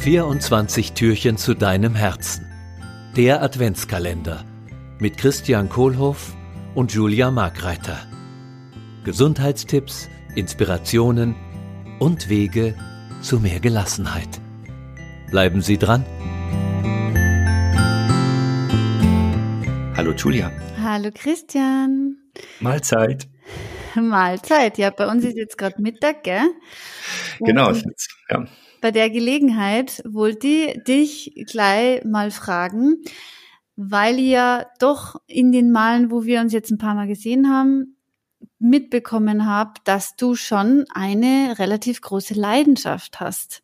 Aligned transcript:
24 0.00 0.92
Türchen 0.94 1.36
zu 1.36 1.52
deinem 1.52 1.94
Herzen. 1.94 2.46
Der 3.18 3.42
Adventskalender 3.42 4.46
mit 4.98 5.18
Christian 5.18 5.68
Kohlhoff 5.68 6.34
und 6.74 6.94
Julia 6.94 7.30
Markreiter. 7.30 7.98
Gesundheitstipps, 9.04 10.08
Inspirationen 10.34 11.34
und 11.98 12.30
Wege 12.30 12.74
zu 13.20 13.40
mehr 13.40 13.60
Gelassenheit. 13.60 14.40
Bleiben 15.30 15.60
Sie 15.60 15.76
dran. 15.76 16.06
Hallo 19.98 20.14
Julia. 20.14 20.50
Hallo 20.82 21.10
Christian. 21.12 22.16
Mahlzeit. 22.60 23.28
Mahlzeit. 23.94 24.78
Ja, 24.78 24.88
bei 24.88 25.06
uns 25.06 25.26
ist 25.26 25.36
jetzt 25.36 25.58
gerade 25.58 25.82
Mittag, 25.82 26.24
gell? 26.24 26.48
Genau. 27.40 27.70
Jetzt, 27.72 28.16
ja. 28.30 28.46
Bei 28.80 28.90
der 28.90 29.10
Gelegenheit 29.10 30.02
wollte 30.06 30.46
ich 30.46 30.84
dich 30.84 31.44
gleich 31.46 32.04
mal 32.04 32.30
fragen, 32.30 32.96
weil 33.76 34.18
ihr 34.18 34.30
ja 34.30 34.66
doch 34.78 35.20
in 35.26 35.52
den 35.52 35.70
Malen, 35.70 36.10
wo 36.10 36.24
wir 36.24 36.40
uns 36.40 36.52
jetzt 36.52 36.70
ein 36.70 36.78
paar 36.78 36.94
Mal 36.94 37.06
gesehen 37.06 37.50
haben, 37.50 37.96
mitbekommen 38.58 39.46
habe, 39.46 39.72
dass 39.84 40.16
du 40.16 40.34
schon 40.34 40.84
eine 40.94 41.58
relativ 41.58 42.00
große 42.00 42.34
Leidenschaft 42.34 43.20
hast. 43.20 43.62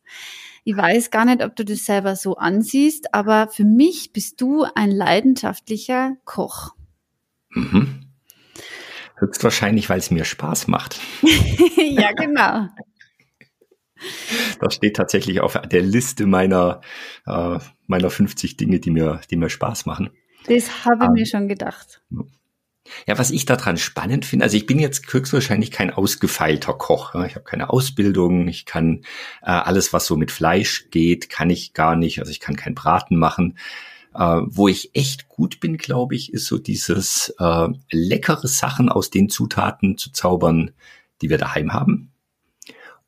Ich 0.63 0.75
weiß 0.75 1.11
gar 1.11 1.25
nicht, 1.25 1.43
ob 1.43 1.55
du 1.55 1.63
das 1.63 1.85
selber 1.85 2.15
so 2.15 2.35
ansiehst, 2.35 3.13
aber 3.13 3.47
für 3.47 3.63
mich 3.63 4.11
bist 4.11 4.41
du 4.41 4.65
ein 4.75 4.91
leidenschaftlicher 4.91 6.17
Koch. 6.25 6.73
Mhm. 7.51 8.07
Höchstwahrscheinlich, 9.15 9.89
weil 9.89 9.99
es 9.99 10.11
mir 10.11 10.25
Spaß 10.25 10.67
macht. 10.67 10.99
ja, 11.21 12.11
genau. 12.11 12.67
Das 14.59 14.73
steht 14.73 14.95
tatsächlich 14.95 15.41
auf 15.41 15.59
der 15.59 15.81
Liste 15.81 16.25
meiner, 16.25 16.81
äh, 17.25 17.59
meiner 17.87 18.09
50 18.09 18.57
Dinge, 18.57 18.79
die 18.79 18.91
mir, 18.91 19.21
die 19.29 19.35
mir 19.35 19.49
Spaß 19.49 19.85
machen. 19.85 20.09
Das 20.47 20.85
habe 20.85 21.03
ich 21.03 21.07
ähm, 21.07 21.13
mir 21.13 21.25
schon 21.25 21.47
gedacht. 21.47 22.01
Ja, 23.05 23.17
was 23.17 23.31
ich 23.31 23.45
daran 23.45 23.77
spannend 23.77 24.25
finde, 24.25 24.45
also 24.45 24.55
ich 24.55 24.65
bin 24.65 24.79
jetzt 24.79 25.11
höchstwahrscheinlich 25.11 25.71
kein 25.71 25.91
ausgefeilter 25.91 26.73
Koch. 26.73 27.15
Ich 27.25 27.35
habe 27.35 27.43
keine 27.43 27.69
Ausbildung, 27.69 28.47
ich 28.47 28.65
kann 28.65 29.01
äh, 29.41 29.51
alles, 29.51 29.91
was 29.91 30.05
so 30.05 30.15
mit 30.15 30.31
Fleisch 30.31 30.89
geht, 30.89 31.29
kann 31.29 31.49
ich 31.49 31.73
gar 31.73 31.95
nicht. 31.95 32.19
Also 32.19 32.31
ich 32.31 32.39
kann 32.39 32.55
kein 32.55 32.75
Braten 32.75 33.17
machen. 33.17 33.57
Äh, 34.15 34.41
wo 34.45 34.67
ich 34.67 34.95
echt 34.95 35.27
gut 35.27 35.59
bin, 35.59 35.77
glaube 35.77 36.15
ich, 36.15 36.33
ist 36.33 36.45
so 36.47 36.57
dieses 36.57 37.35
äh, 37.39 37.67
leckere 37.91 38.47
Sachen 38.47 38.89
aus 38.89 39.09
den 39.09 39.29
Zutaten 39.29 39.97
zu 39.97 40.11
zaubern, 40.11 40.71
die 41.21 41.29
wir 41.29 41.37
daheim 41.37 41.73
haben 41.73 42.13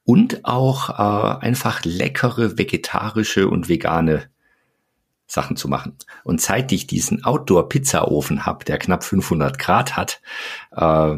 und 0.09 0.43
auch 0.43 0.89
äh, 0.89 1.45
einfach 1.45 1.85
leckere 1.85 2.57
vegetarische 2.57 3.47
und 3.47 3.69
vegane 3.69 4.27
Sachen 5.27 5.55
zu 5.55 5.67
machen. 5.67 5.95
Und 6.23 6.41
seit 6.41 6.71
ich 6.71 6.88
diesen 6.88 7.23
Outdoor-Pizzaofen 7.23 8.43
habe, 8.43 8.65
der 8.65 8.80
knapp 8.80 9.03
500 9.03 9.59
Grad 9.59 9.95
hat, 9.95 10.19
äh, 10.71 11.15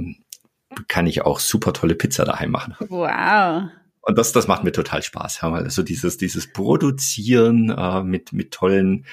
kann 0.89 1.07
ich 1.07 1.21
auch 1.21 1.39
super 1.39 1.71
tolle 1.71 1.95
Pizza 1.95 2.25
daheim 2.25 2.51
machen. 2.51 2.75
Wow. 2.89 3.69
Und 4.01 4.17
das, 4.17 4.33
das 4.33 4.49
macht 4.49 4.65
mir 4.65 4.73
total 4.73 5.01
Spaß. 5.01 5.39
Ja, 5.41 5.53
also 5.53 5.83
dieses, 5.83 6.17
dieses 6.17 6.51
Produzieren 6.51 7.69
äh, 7.69 8.03
mit, 8.03 8.33
mit 8.33 8.51
tollen, 8.51 9.05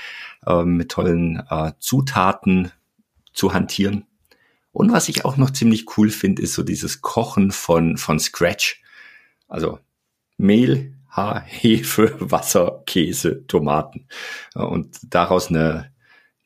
äh, 0.45 0.65
mit 0.65 0.91
tollen 0.91 1.41
äh, 1.49 1.71
Zutaten 1.79 2.73
zu 3.33 3.55
hantieren. 3.55 4.07
Und 4.73 4.91
was 4.91 5.09
ich 5.09 5.25
auch 5.25 5.37
noch 5.37 5.51
ziemlich 5.51 5.97
cool 5.97 6.11
finde, 6.11 6.43
ist 6.43 6.55
so 6.55 6.65
dieses 6.65 7.01
Kochen 7.01 7.53
von, 7.53 7.97
von 7.97 8.19
Scratch. 8.19 8.83
Also 9.49 9.81
Mehl, 10.37 10.95
Haar, 11.09 11.41
Hefe, 11.41 12.15
Wasser, 12.21 12.83
Käse, 12.87 13.47
Tomaten 13.47 14.07
und 14.55 14.99
daraus 15.03 15.49
eine, 15.49 15.93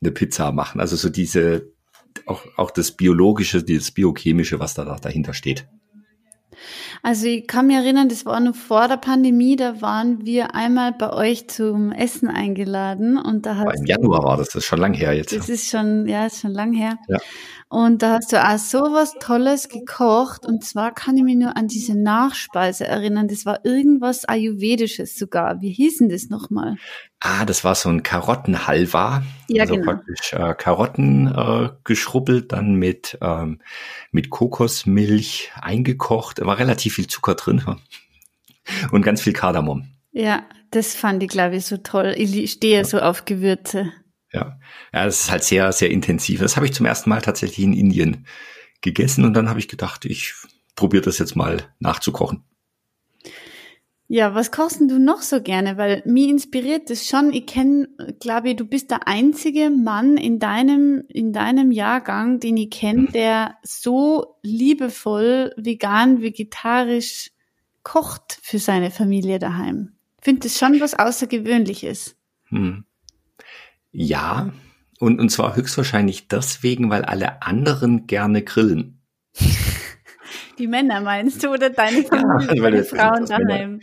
eine 0.01 0.11
Pizza 0.11 0.51
machen. 0.51 0.81
Also 0.81 0.95
so 0.95 1.09
diese, 1.09 1.67
auch, 2.25 2.45
auch 2.57 2.71
das 2.71 2.91
Biologische, 2.91 3.63
dieses 3.63 3.91
Biochemische, 3.91 4.59
was 4.59 4.73
da 4.73 4.85
dahinter 4.85 5.33
steht. 5.33 5.67
Also 7.05 7.25
ich 7.25 7.47
kann 7.47 7.67
mich 7.67 7.75
erinnern, 7.75 8.07
das 8.07 8.25
war 8.25 8.39
noch 8.39 8.55
vor 8.55 8.87
der 8.87 8.95
Pandemie, 8.95 9.57
da 9.57 9.81
waren 9.81 10.25
wir 10.25 10.55
einmal 10.55 10.93
bei 10.93 11.11
euch 11.11 11.49
zum 11.49 11.91
Essen 11.91 12.29
eingeladen 12.29 13.17
und 13.17 13.45
da 13.45 13.57
hat 13.57 13.75
Im 13.75 13.85
Januar 13.85 14.23
war 14.23 14.37
das, 14.37 14.47
das 14.47 14.55
ist 14.63 14.65
schon 14.67 14.79
lang 14.79 14.93
her 14.93 15.13
jetzt. 15.13 15.35
Das 15.35 15.49
ist 15.49 15.69
schon, 15.69 16.07
ja, 16.07 16.25
ist 16.25 16.39
schon 16.39 16.51
lang 16.51 16.71
her. 16.71 16.97
Ja. 17.09 17.19
Und 17.73 18.03
da 18.03 18.13
hast 18.13 18.31
du 18.31 18.39
auch 18.39 18.59
so 18.59 18.77
was 18.77 19.15
Tolles 19.15 19.67
gekocht. 19.67 20.45
Und 20.45 20.63
zwar 20.63 20.93
kann 20.93 21.17
ich 21.17 21.23
mich 21.23 21.37
nur 21.37 21.57
an 21.57 21.67
diese 21.67 21.97
Nachspeise 21.97 22.85
erinnern. 22.85 23.27
Das 23.27 23.47
war 23.47 23.65
irgendwas 23.65 24.25
Ayurvedisches 24.25 25.17
sogar. 25.17 25.59
Wie 25.59 25.71
hießen 25.71 26.07
das 26.07 26.29
nochmal? 26.29 26.75
Ah, 27.19 27.45
das 27.45 27.63
war 27.63 27.73
so 27.73 27.89
ein 27.89 28.03
Karottenhalva. 28.03 29.23
Ja, 29.47 29.63
also 29.63 29.73
genau. 29.73 29.85
praktisch 29.85 30.33
äh, 30.33 30.53
Karotten 30.53 31.27
äh, 31.27 31.69
geschrubbelt, 31.83 32.51
dann 32.51 32.75
mit, 32.75 33.17
ähm, 33.21 33.59
mit 34.11 34.29
Kokosmilch 34.29 35.51
eingekocht. 35.59 36.45
War 36.45 36.59
relativ 36.59 36.92
viel 36.93 37.07
Zucker 37.07 37.35
drin. 37.35 37.63
Und 38.91 39.01
ganz 39.01 39.21
viel 39.21 39.33
Kardamom. 39.33 39.87
Ja, 40.11 40.47
das 40.71 40.95
fand 40.95 41.21
ich, 41.23 41.29
glaube 41.29 41.57
ich, 41.57 41.65
so 41.65 41.77
toll. 41.77 42.13
Ich 42.17 42.51
stehe 42.51 42.77
ja. 42.77 42.85
so 42.85 42.99
auf 42.99 43.25
Gewürze. 43.25 43.91
Ja, 44.31 44.59
ja, 44.93 45.05
das 45.05 45.21
ist 45.21 45.31
halt 45.31 45.43
sehr, 45.43 45.71
sehr 45.71 45.91
intensiv. 45.91 46.39
Das 46.39 46.55
habe 46.55 46.65
ich 46.65 46.73
zum 46.73 46.85
ersten 46.85 47.09
Mal 47.09 47.21
tatsächlich 47.21 47.65
in 47.65 47.73
Indien 47.73 48.25
gegessen 48.81 49.25
und 49.25 49.33
dann 49.33 49.49
habe 49.49 49.59
ich 49.59 49.67
gedacht, 49.67 50.05
ich 50.05 50.33
probiere 50.75 51.03
das 51.03 51.19
jetzt 51.19 51.35
mal 51.35 51.63
nachzukochen. 51.79 52.43
Ja, 54.07 54.35
was 54.35 54.51
kochst 54.51 54.81
du 54.81 54.99
noch 54.99 55.21
so 55.21 55.41
gerne? 55.41 55.77
Weil 55.77 56.03
mich 56.05 56.29
inspiriert 56.29 56.89
das 56.89 57.07
schon. 57.07 57.33
Ich 57.33 57.47
kenne, 57.47 57.87
glaube 58.19 58.49
ich, 58.49 58.55
du 58.57 58.65
bist 58.65 58.91
der 58.91 59.07
einzige 59.07 59.69
Mann 59.69 60.17
in 60.17 60.39
deinem, 60.39 61.03
in 61.07 61.33
deinem 61.33 61.71
Jahrgang, 61.71 62.39
den 62.39 62.57
ich 62.57 62.69
kenne, 62.69 63.07
der 63.13 63.55
so 63.63 64.35
liebevoll 64.41 65.53
vegan, 65.57 66.21
vegetarisch 66.21 67.31
kocht 67.83 68.39
für 68.41 68.59
seine 68.59 68.91
Familie 68.91 69.39
daheim. 69.39 69.93
Ich 70.19 70.25
finde 70.25 70.41
das 70.41 70.57
schon 70.57 70.79
was 70.79 70.93
Außergewöhnliches. 70.93 72.15
Hm. 72.49 72.85
Ja, 73.91 74.53
und, 74.99 75.19
und 75.19 75.29
zwar 75.29 75.55
höchstwahrscheinlich 75.55 76.27
deswegen, 76.27 76.89
weil 76.89 77.03
alle 77.03 77.41
anderen 77.41 78.07
gerne 78.07 78.41
grillen. 78.41 79.01
Die 80.57 80.67
Männer 80.67 81.01
meinst 81.01 81.43
du 81.43 81.49
oder 81.49 81.69
deine, 81.69 82.03
Familie, 82.03 82.55
ja, 82.55 82.61
deine 82.61 82.83
Frauen 82.83 83.25
daheim? 83.25 83.81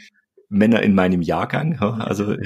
Männer, 0.49 0.83
in 0.83 0.95
meinem 0.95 1.23
Jahrgang, 1.23 1.79
also 1.79 2.37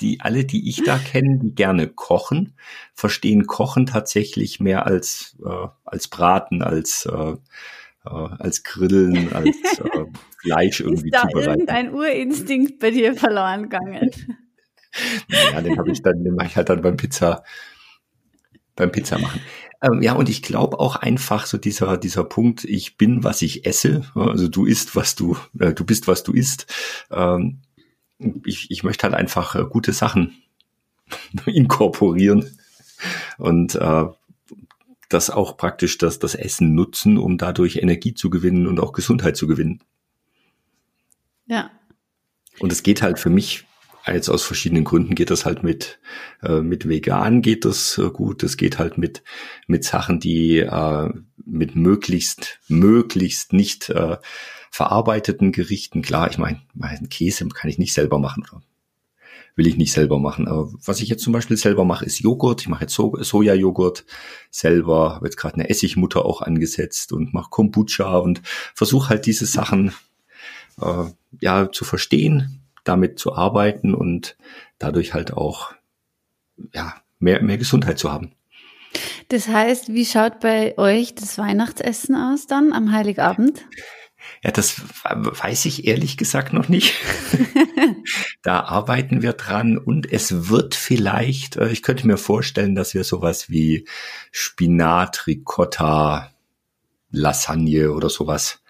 die 0.00 0.20
alle, 0.20 0.44
die 0.44 0.68
ich 0.68 0.82
da 0.82 0.98
kenne, 0.98 1.38
die 1.38 1.54
gerne 1.54 1.88
kochen, 1.88 2.54
verstehen 2.92 3.46
Kochen 3.46 3.86
tatsächlich 3.86 4.60
mehr 4.60 4.86
als 4.86 5.38
äh, 5.44 5.68
als 5.84 6.08
Braten, 6.08 6.62
als 6.62 7.06
äh, 7.06 7.32
äh 7.32 8.28
als 8.38 8.62
Grillen, 8.62 9.32
als 9.32 9.56
äh, 9.80 10.04
Fleisch 10.42 10.80
irgendwie 10.80 11.08
Ist 11.08 11.14
da 11.14 11.22
zubereiten. 11.22 11.50
irgendein 11.50 11.94
Urinstinkt 11.94 12.78
bei 12.78 12.90
dir 12.90 13.14
verloren 13.14 13.62
gegangen? 13.64 14.10
ja, 15.28 15.62
den 15.62 15.78
habe 15.78 15.90
ich 15.90 16.02
dann, 16.02 16.22
den 16.22 16.34
mache 16.34 16.48
ich 16.48 16.56
halt 16.56 16.68
dann 16.68 16.82
beim 16.82 16.98
Pizza, 16.98 17.42
beim 18.74 18.92
Pizza 18.92 19.18
machen. 19.18 19.40
Ähm, 19.82 20.02
ja, 20.02 20.14
und 20.14 20.28
ich 20.28 20.42
glaube 20.42 20.80
auch 20.80 20.96
einfach 20.96 21.46
so 21.46 21.58
dieser, 21.58 21.98
dieser 21.98 22.24
Punkt, 22.24 22.64
ich 22.64 22.96
bin, 22.96 23.24
was 23.24 23.42
ich 23.42 23.66
esse. 23.66 24.02
Also 24.14 24.48
du 24.48 24.64
isst, 24.64 24.96
was 24.96 25.14
du, 25.14 25.36
äh, 25.58 25.72
du 25.72 25.84
bist, 25.84 26.08
was 26.08 26.22
du 26.22 26.32
isst. 26.32 26.66
Ähm, 27.10 27.60
ich, 28.44 28.70
ich 28.70 28.82
möchte 28.82 29.04
halt 29.04 29.14
einfach 29.14 29.54
äh, 29.54 29.64
gute 29.64 29.92
Sachen 29.92 30.42
inkorporieren 31.46 32.58
und 33.38 33.74
äh, 33.74 34.04
das 35.08 35.30
auch 35.30 35.56
praktisch 35.56 35.98
das, 35.98 36.18
das 36.18 36.34
Essen 36.34 36.74
nutzen, 36.74 37.18
um 37.18 37.38
dadurch 37.38 37.76
Energie 37.76 38.14
zu 38.14 38.30
gewinnen 38.30 38.66
und 38.66 38.80
auch 38.80 38.92
Gesundheit 38.92 39.36
zu 39.36 39.46
gewinnen. 39.46 39.82
Ja. 41.46 41.70
Und 42.58 42.72
es 42.72 42.82
geht 42.82 43.02
halt 43.02 43.18
für 43.18 43.30
mich 43.30 43.66
Jetzt 44.06 44.28
aus 44.28 44.44
verschiedenen 44.44 44.84
Gründen 44.84 45.14
geht 45.14 45.30
das 45.30 45.44
halt 45.44 45.64
mit, 45.64 45.98
äh, 46.42 46.60
mit 46.60 46.88
vegan 46.88 47.42
geht 47.42 47.64
das 47.64 47.98
äh, 47.98 48.10
gut. 48.10 48.42
Es 48.44 48.56
geht 48.56 48.78
halt 48.78 48.98
mit, 48.98 49.24
mit 49.66 49.84
Sachen, 49.84 50.20
die 50.20 50.58
äh, 50.58 51.10
mit 51.44 51.74
möglichst, 51.74 52.60
möglichst 52.68 53.52
nicht 53.52 53.90
äh, 53.90 54.18
verarbeiteten 54.70 55.50
Gerichten. 55.50 56.02
Klar, 56.02 56.30
ich 56.30 56.38
meine, 56.38 56.62
meinen 56.74 57.08
Käse 57.08 57.48
kann 57.48 57.70
ich 57.70 57.78
nicht 57.78 57.94
selber 57.94 58.18
machen 58.18 58.44
oder 58.52 58.62
will 59.56 59.66
ich 59.66 59.76
nicht 59.76 59.92
selber 59.92 60.18
machen. 60.18 60.46
Aber 60.46 60.70
was 60.84 61.00
ich 61.00 61.08
jetzt 61.08 61.24
zum 61.24 61.32
Beispiel 61.32 61.56
selber 61.56 61.84
mache, 61.84 62.04
ist 62.04 62.20
Joghurt. 62.20 62.60
Ich 62.60 62.68
mache 62.68 62.82
jetzt 62.82 62.94
so 62.94 63.16
Sojajoghurt 63.18 64.04
selber, 64.50 65.16
habe 65.16 65.26
jetzt 65.26 65.36
gerade 65.36 65.54
eine 65.54 65.70
Essigmutter 65.70 66.24
auch 66.24 66.42
angesetzt 66.42 67.12
und 67.12 67.34
mache 67.34 67.50
Kombucha 67.50 68.18
und 68.18 68.42
versuche 68.74 69.08
halt 69.08 69.26
diese 69.26 69.46
Sachen 69.46 69.92
äh, 70.80 71.04
ja 71.40 71.72
zu 71.72 71.84
verstehen, 71.84 72.65
damit 72.86 73.18
zu 73.18 73.34
arbeiten 73.34 73.94
und 73.94 74.36
dadurch 74.78 75.12
halt 75.12 75.32
auch 75.32 75.72
ja, 76.72 76.94
mehr, 77.18 77.42
mehr 77.42 77.58
Gesundheit 77.58 77.98
zu 77.98 78.12
haben. 78.12 78.32
Das 79.28 79.48
heißt, 79.48 79.92
wie 79.92 80.06
schaut 80.06 80.40
bei 80.40 80.78
euch 80.78 81.14
das 81.14 81.36
Weihnachtsessen 81.36 82.14
aus 82.14 82.46
dann 82.46 82.72
am 82.72 82.92
Heiligabend? 82.92 83.64
Ja, 84.42 84.50
das 84.50 84.80
weiß 85.04 85.64
ich 85.66 85.86
ehrlich 85.86 86.16
gesagt 86.16 86.52
noch 86.52 86.68
nicht. 86.68 86.94
da 88.42 88.60
arbeiten 88.60 89.22
wir 89.22 89.32
dran 89.32 89.78
und 89.78 90.10
es 90.10 90.48
wird 90.48 90.74
vielleicht, 90.74 91.56
äh, 91.56 91.70
ich 91.70 91.82
könnte 91.82 92.06
mir 92.06 92.16
vorstellen, 92.16 92.74
dass 92.74 92.94
wir 92.94 93.04
sowas 93.04 93.50
wie 93.50 93.86
Spinat, 94.30 95.26
Ricotta, 95.26 96.30
Lasagne 97.10 97.92
oder 97.92 98.08
sowas 98.08 98.62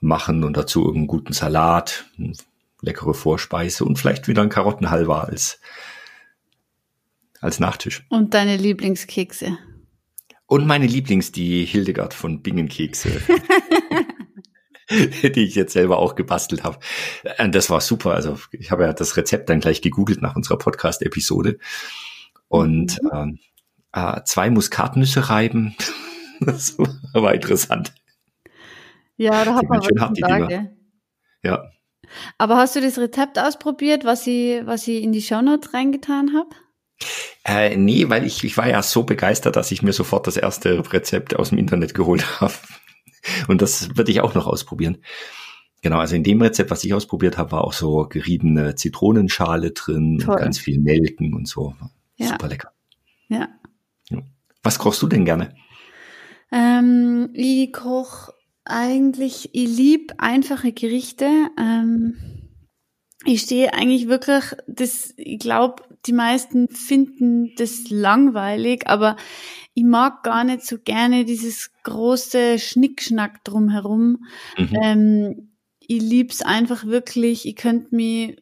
machen 0.00 0.44
und 0.44 0.56
dazu 0.56 0.80
irgendeinen 0.80 1.06
guten 1.08 1.32
Salat, 1.32 2.04
leckere 2.80 3.14
Vorspeise 3.14 3.84
und 3.84 3.98
vielleicht 3.98 4.28
wieder 4.28 4.42
ein 4.42 4.48
Karottenhalber 4.48 5.26
als, 5.26 5.60
als 7.40 7.60
Nachtisch. 7.60 8.06
Und 8.08 8.34
deine 8.34 8.56
Lieblingskekse. 8.56 9.58
Und 10.46 10.66
meine 10.66 10.86
Lieblings, 10.86 11.32
die 11.32 11.64
Hildegard 11.64 12.14
von 12.14 12.42
Bingenkekse. 12.42 13.20
die 14.90 15.42
ich 15.42 15.56
jetzt 15.56 15.72
selber 15.72 15.98
auch 15.98 16.14
gebastelt 16.14 16.62
habe. 16.62 16.78
Und 17.38 17.54
das 17.54 17.70
war 17.70 17.80
super. 17.80 18.14
Also 18.14 18.38
ich 18.52 18.70
habe 18.70 18.84
ja 18.84 18.92
das 18.92 19.16
Rezept 19.16 19.48
dann 19.50 19.60
gleich 19.60 19.82
gegoogelt 19.82 20.22
nach 20.22 20.36
unserer 20.36 20.58
Podcast-Episode. 20.58 21.58
Und 22.48 23.02
mhm. 23.02 23.10
Ähm, 23.12 23.38
äh, 23.92 24.22
zwei 24.24 24.50
Muskatnüsse 24.50 25.28
reiben. 25.28 25.74
das 26.40 26.78
war 26.78 27.34
interessant. 27.34 27.92
Ja, 29.16 29.44
da 29.44 29.54
hat 29.56 29.68
man 29.68 29.80
die 30.14 30.22
Dinger. 30.22 30.70
Ja. 31.42 31.70
Aber 32.38 32.56
hast 32.56 32.76
du 32.76 32.80
das 32.80 32.98
Rezept 32.98 33.38
ausprobiert, 33.38 34.04
was 34.04 34.26
ich, 34.26 34.64
was 34.64 34.86
ich 34.88 35.02
in 35.02 35.12
die 35.12 35.22
Shownotes 35.22 35.74
reingetan 35.74 36.32
habe? 36.34 36.50
Äh, 37.44 37.76
nee, 37.76 38.08
weil 38.08 38.24
ich, 38.26 38.42
ich 38.42 38.56
war 38.56 38.68
ja 38.68 38.82
so 38.82 39.04
begeistert, 39.04 39.56
dass 39.56 39.70
ich 39.70 39.82
mir 39.82 39.92
sofort 39.92 40.26
das 40.26 40.36
erste 40.36 40.92
Rezept 40.92 41.36
aus 41.36 41.50
dem 41.50 41.58
Internet 41.58 41.94
geholt 41.94 42.24
habe. 42.40 42.54
Und 43.48 43.62
das 43.62 43.96
würde 43.96 44.10
ich 44.10 44.20
auch 44.20 44.34
noch 44.34 44.46
ausprobieren. 44.46 44.98
Genau, 45.82 45.98
also 45.98 46.16
in 46.16 46.24
dem 46.24 46.40
Rezept, 46.40 46.70
was 46.70 46.84
ich 46.84 46.94
ausprobiert 46.94 47.38
habe, 47.38 47.52
war 47.52 47.64
auch 47.64 47.72
so 47.72 48.06
geriebene 48.08 48.74
Zitronenschale 48.74 49.72
drin, 49.72 50.24
und 50.26 50.36
ganz 50.36 50.58
viel 50.58 50.78
Nelken 50.78 51.34
und 51.34 51.46
so. 51.46 51.74
Ja. 52.16 52.28
Super 52.28 52.48
lecker. 52.48 52.72
Ja. 53.28 53.48
Was 54.66 54.80
kochst 54.80 55.00
du 55.00 55.06
denn 55.06 55.24
gerne? 55.24 55.54
Ähm, 56.50 57.30
ich 57.34 57.72
koche 57.72 58.32
eigentlich, 58.66 59.50
ich 59.52 59.68
lieb 59.68 60.14
einfache 60.18 60.72
Gerichte. 60.72 61.28
Ähm, 61.58 62.16
ich 63.24 63.42
stehe 63.42 63.74
eigentlich 63.74 64.08
wirklich, 64.08 64.44
das, 64.66 65.14
ich 65.16 65.38
glaube, 65.38 65.82
die 66.06 66.12
meisten 66.12 66.68
finden 66.68 67.54
das 67.56 67.90
langweilig, 67.90 68.86
aber 68.86 69.16
ich 69.74 69.84
mag 69.84 70.22
gar 70.22 70.44
nicht 70.44 70.64
so 70.64 70.78
gerne 70.78 71.24
dieses 71.24 71.72
große 71.82 72.58
Schnickschnack 72.58 73.44
drumherum. 73.44 74.24
Mhm. 74.56 74.78
Ähm, 74.82 75.50
ich 75.80 76.02
lieb's 76.02 76.42
einfach 76.42 76.86
wirklich. 76.86 77.46
Ich 77.46 77.56
könnte 77.56 77.94
mich 77.94 78.36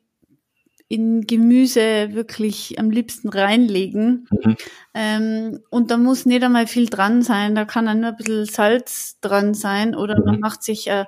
in 0.95 1.27
Gemüse 1.27 2.15
wirklich 2.15 2.79
am 2.79 2.89
liebsten 2.91 3.29
reinlegen. 3.29 4.29
Mhm. 4.31 4.57
Ähm, 4.95 5.61
und 5.71 5.91
da 5.91 5.97
muss 5.97 6.25
nicht 6.25 6.45
einmal 6.45 6.69
viel 6.69 6.87
dran 6.87 7.23
sein, 7.23 7.57
da 7.57 7.65
kann 7.65 7.87
dann 7.87 8.01
nur 8.01 8.11
ein 8.11 8.17
bisschen 8.17 8.45
Salz 8.45 9.19
dran 9.21 9.55
sein 9.55 9.97
oder 9.97 10.17
mhm. 10.17 10.25
man 10.25 10.41
macht 10.41 10.63
sich, 10.63 10.87
äh, 10.87 11.07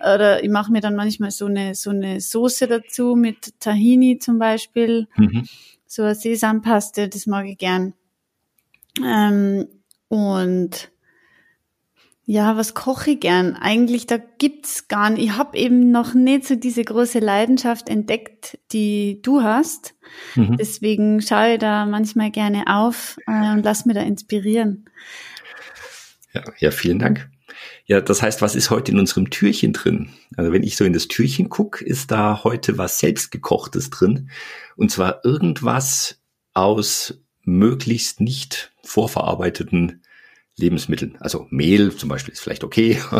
oder 0.00 0.42
ich 0.42 0.50
mache 0.50 0.72
mir 0.72 0.80
dann 0.80 0.96
manchmal 0.96 1.30
so 1.30 1.46
eine, 1.46 1.76
so 1.76 1.90
eine 1.90 2.20
Soße 2.20 2.66
dazu 2.66 3.14
mit 3.14 3.60
Tahini 3.60 4.18
zum 4.18 4.40
Beispiel, 4.40 5.06
mhm. 5.16 5.46
so 5.86 6.02
eine 6.02 6.16
Sesampaste, 6.16 7.08
das 7.08 7.26
mag 7.26 7.46
ich 7.46 7.58
gern. 7.58 7.94
Ähm, 9.00 9.68
und 10.08 10.90
ja, 12.30 12.58
was 12.58 12.74
koche 12.74 13.12
ich 13.12 13.20
gern? 13.20 13.56
Eigentlich, 13.56 14.04
da 14.04 14.18
gibt's 14.18 14.86
gar 14.86 15.08
nicht. 15.08 15.24
Ich 15.24 15.38
habe 15.38 15.56
eben 15.56 15.90
noch 15.90 16.12
nicht 16.12 16.44
so 16.46 16.56
diese 16.56 16.84
große 16.84 17.20
Leidenschaft 17.20 17.88
entdeckt, 17.88 18.58
die 18.70 19.22
du 19.22 19.42
hast. 19.42 19.94
Mhm. 20.34 20.58
Deswegen 20.58 21.22
schaue 21.22 21.54
ich 21.54 21.58
da 21.58 21.86
manchmal 21.86 22.30
gerne 22.30 22.64
auf 22.66 23.16
äh, 23.26 23.52
und 23.52 23.64
lass 23.64 23.86
mir 23.86 23.94
da 23.94 24.02
inspirieren. 24.02 24.90
Ja, 26.34 26.44
ja, 26.58 26.70
vielen 26.70 26.98
Dank. 26.98 27.30
Ja, 27.86 28.02
das 28.02 28.20
heißt, 28.20 28.42
was 28.42 28.56
ist 28.56 28.68
heute 28.68 28.92
in 28.92 28.98
unserem 28.98 29.30
Türchen 29.30 29.72
drin? 29.72 30.10
Also 30.36 30.52
wenn 30.52 30.64
ich 30.64 30.76
so 30.76 30.84
in 30.84 30.92
das 30.92 31.08
Türchen 31.08 31.48
gucke, 31.48 31.82
ist 31.82 32.10
da 32.10 32.44
heute 32.44 32.76
was 32.76 32.98
selbstgekochtes 32.98 33.88
drin. 33.88 34.28
Und 34.76 34.90
zwar 34.90 35.24
irgendwas 35.24 36.20
aus 36.52 37.22
möglichst 37.42 38.20
nicht 38.20 38.70
vorverarbeiteten 38.82 40.02
Lebensmitteln. 40.58 41.16
Also 41.20 41.46
Mehl 41.50 41.94
zum 41.96 42.08
Beispiel 42.08 42.32
ist 42.32 42.40
vielleicht 42.40 42.64
okay, 42.64 43.00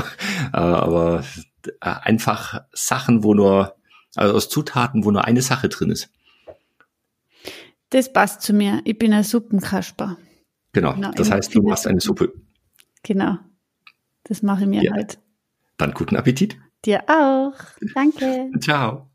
äh, 0.52 0.56
aber 0.56 1.24
äh, 1.64 1.70
einfach 1.80 2.62
Sachen, 2.72 3.24
wo 3.24 3.34
nur, 3.34 3.74
also 4.14 4.34
aus 4.34 4.48
Zutaten, 4.48 5.04
wo 5.04 5.10
nur 5.10 5.24
eine 5.24 5.42
Sache 5.42 5.68
drin 5.68 5.90
ist. 5.90 6.10
Das 7.90 8.12
passt 8.12 8.42
zu 8.42 8.52
mir. 8.52 8.82
Ich 8.84 8.98
bin 8.98 9.12
ein 9.12 9.24
Suppenkasper. 9.24 10.18
Genau. 10.72 10.94
genau. 10.94 11.10
Das 11.12 11.30
heißt, 11.30 11.54
du 11.54 11.62
machst 11.62 11.86
eine 11.86 12.00
Suppe. 12.00 12.34
Genau. 13.02 13.38
Das 14.24 14.42
mache 14.42 14.62
ich 14.62 14.68
mir 14.68 14.82
ja. 14.82 14.92
halt. 14.92 15.18
Dann 15.78 15.92
guten 15.92 16.16
Appetit. 16.16 16.58
Dir 16.84 17.02
auch. 17.08 17.54
Danke. 17.94 18.50
Ciao. 18.60 19.07